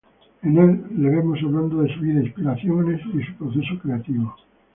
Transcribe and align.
En 0.41 0.57
el 0.57 0.81
le 1.03 1.09
vemos 1.15 1.37
hablando 1.43 1.83
de 1.83 1.93
su 1.93 1.99
vida, 2.01 2.21
inspiraciones 2.23 3.01
y 3.13 3.21
su 3.23 3.35
proceso 3.35 3.77
creativo. 3.83 4.35